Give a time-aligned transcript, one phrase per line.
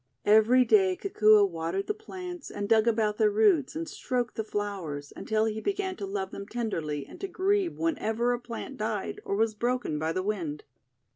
[0.25, 5.13] Every day Kikuo watered the plants, and dug about their roots, and stroked the flowers,
[5.15, 8.33] until he began to love them tenderly and to grieve 48 THE WONDER GARDEN whenever
[8.33, 10.63] a plant died or was broken by the wind.